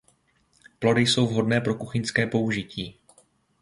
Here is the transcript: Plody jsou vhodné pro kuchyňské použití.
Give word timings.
Plody 0.79 1.01
jsou 1.01 1.27
vhodné 1.27 1.61
pro 1.61 1.75
kuchyňské 1.75 2.27
použití. 2.27 2.99